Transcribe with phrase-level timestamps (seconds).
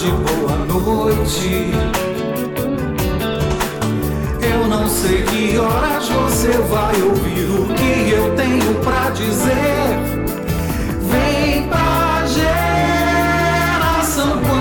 [0.00, 1.70] tarde, boa noite.
[4.42, 9.98] Eu não sei que horas você vai ouvir o que eu tenho pra dizer.
[11.02, 14.58] Vem pra geração quântica.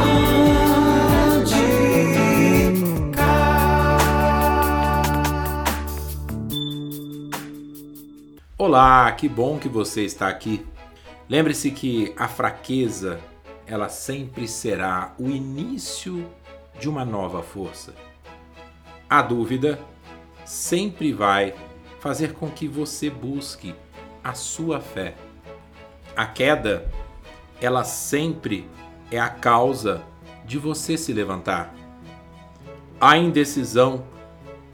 [8.57, 10.65] Olá, que bom que você está aqui.
[11.29, 13.21] Lembre-se que a fraqueza,
[13.69, 16.27] ela sempre será o início
[16.79, 17.93] de uma nova força.
[19.07, 19.79] A dúvida
[20.43, 21.53] sempre vai
[21.99, 23.75] fazer com que você busque
[24.23, 25.13] a sua fé.
[26.15, 26.91] A queda,
[27.61, 28.67] ela sempre
[29.11, 30.01] é a causa
[30.43, 31.71] de você se levantar.
[32.99, 34.03] A indecisão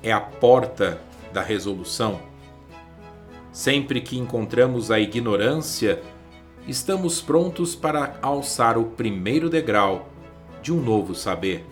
[0.01, 1.01] é a porta
[1.33, 2.21] da resolução.
[3.51, 6.01] Sempre que encontramos a ignorância,
[6.67, 10.09] estamos prontos para alçar o primeiro degrau
[10.61, 11.65] de um novo saber.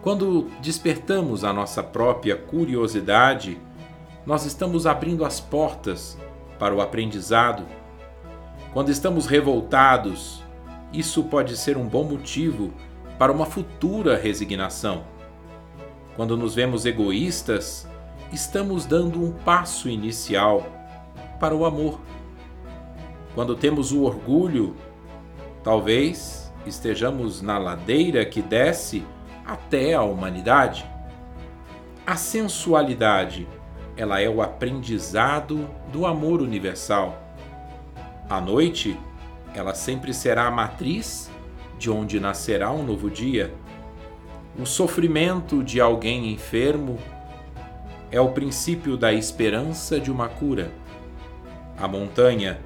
[0.00, 3.60] Quando despertamos a nossa própria curiosidade,
[4.24, 6.18] nós estamos abrindo as portas
[6.58, 7.64] para o aprendizado.
[8.72, 10.42] Quando estamos revoltados,
[10.92, 12.72] isso pode ser um bom motivo
[13.18, 15.04] para uma futura resignação.
[16.16, 17.86] Quando nos vemos egoístas,
[18.32, 20.66] estamos dando um passo inicial
[21.38, 22.00] para o amor.
[23.34, 24.76] Quando temos o orgulho,
[25.64, 29.04] talvez estejamos na ladeira que desce
[29.44, 30.84] até a humanidade.
[32.06, 33.48] A sensualidade,
[33.96, 37.22] ela é o aprendizado do amor universal.
[38.28, 38.98] A noite,
[39.54, 41.30] ela sempre será a matriz
[41.78, 43.52] de onde nascerá um novo dia.
[44.58, 46.98] O sofrimento de alguém enfermo
[48.10, 50.70] é o princípio da esperança de uma cura.
[51.78, 52.60] A montanha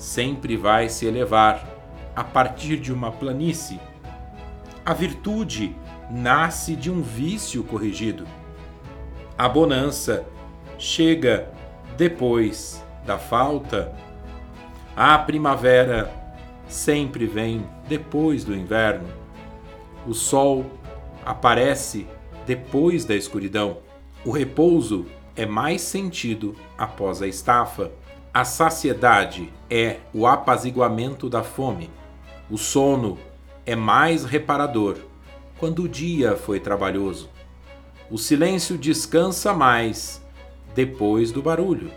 [0.00, 1.62] sempre vai se elevar
[2.16, 3.78] a partir de uma planície.
[4.84, 5.76] A virtude
[6.10, 8.26] nasce de um vício corrigido.
[9.36, 10.24] A bonança
[10.78, 11.50] chega
[11.98, 13.94] depois da falta.
[14.96, 16.10] A primavera
[16.66, 19.06] sempre vem depois do inverno.
[20.06, 20.64] O sol
[21.26, 22.06] aparece
[22.46, 23.76] depois da escuridão.
[24.24, 25.04] O repouso
[25.36, 27.92] é mais sentido após a estafa.
[28.32, 31.90] A saciedade é o apaziguamento da fome.
[32.48, 33.18] O sono
[33.66, 34.98] é mais reparador
[35.58, 37.28] quando o dia foi trabalhoso.
[38.08, 40.24] O silêncio descansa mais
[40.76, 41.90] depois do barulho.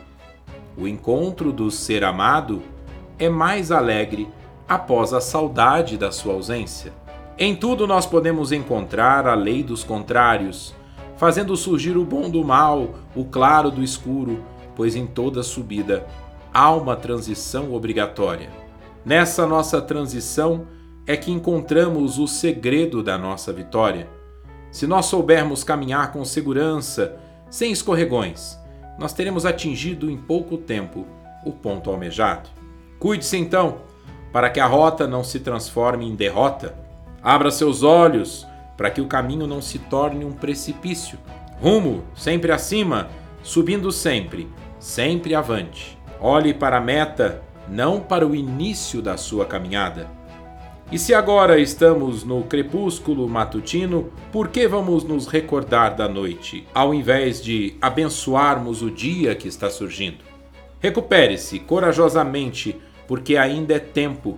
[0.75, 2.63] O encontro do ser amado
[3.19, 4.27] é mais alegre
[4.67, 6.91] após a saudade da sua ausência.
[7.37, 10.73] Em tudo nós podemos encontrar a lei dos contrários,
[11.15, 14.43] fazendo surgir o bom do mal, o claro do escuro,
[14.75, 16.05] pois em toda subida
[16.53, 18.49] há uma transição obrigatória.
[19.05, 20.67] Nessa nossa transição
[21.05, 24.07] é que encontramos o segredo da nossa vitória.
[24.71, 27.17] Se nós soubermos caminhar com segurança,
[27.49, 28.57] sem escorregões,
[28.97, 31.05] nós teremos atingido em pouco tempo
[31.45, 32.49] o ponto almejado.
[32.99, 33.79] Cuide-se então,
[34.31, 36.75] para que a rota não se transforme em derrota.
[37.21, 38.47] Abra seus olhos
[38.77, 41.19] para que o caminho não se torne um precipício.
[41.61, 43.09] Rumo sempre acima,
[43.43, 44.47] subindo sempre,
[44.79, 45.97] sempre avante.
[46.19, 50.09] Olhe para a meta, não para o início da sua caminhada.
[50.91, 56.93] E se agora estamos no crepúsculo matutino, por que vamos nos recordar da noite, ao
[56.93, 60.23] invés de abençoarmos o dia que está surgindo?
[60.79, 62.75] Recupere-se corajosamente,
[63.07, 64.37] porque ainda é tempo.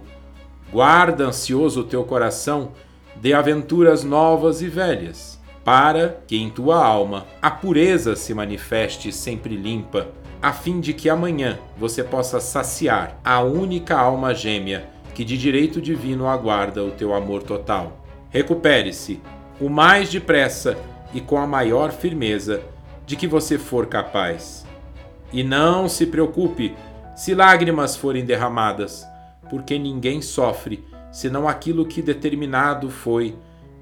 [0.71, 2.71] Guarda ansioso o teu coração
[3.15, 5.34] de aventuras novas e velhas,
[5.65, 10.09] para que em tua alma a pureza se manifeste sempre limpa
[10.39, 15.81] a fim de que amanhã você possa saciar a única alma gêmea que de direito
[15.81, 18.05] divino aguarda o teu amor total.
[18.29, 19.19] Recupere-se
[19.59, 20.77] o mais depressa
[21.15, 22.61] e com a maior firmeza
[23.07, 24.67] de que você for capaz.
[25.33, 26.75] E não se preocupe
[27.15, 29.03] se lágrimas forem derramadas,
[29.49, 33.35] porque ninguém sofre senão aquilo que determinado foi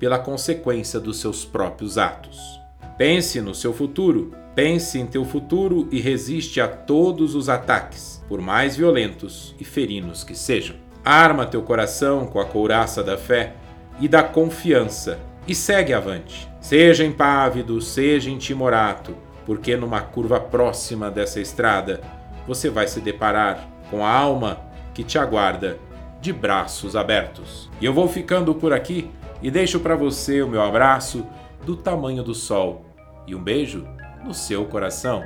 [0.04, 2.60] pela consequência dos seus próprios atos.
[2.98, 8.40] Pense no seu futuro Pense em teu futuro e resiste a todos os ataques, por
[8.40, 10.76] mais violentos e ferinos que sejam.
[11.04, 13.54] Arma teu coração com a couraça da fé
[14.00, 16.48] e da confiança e segue avante.
[16.62, 22.02] Seja impávido, seja intimorato, porque numa curva próxima dessa estrada
[22.48, 24.62] você vai se deparar com a alma
[24.94, 25.80] que te aguarda
[26.22, 27.72] de braços abertos.
[27.82, 29.10] E eu vou ficando por aqui
[29.44, 31.28] e deixo para você o meu abraço
[31.66, 32.86] do tamanho do sol
[33.28, 33.86] e um beijo
[34.25, 35.22] no seu coração.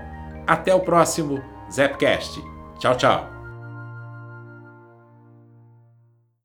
[0.46, 1.42] Até o próximo
[1.72, 2.42] Zapcast.
[2.80, 3.37] Tchau, tchau.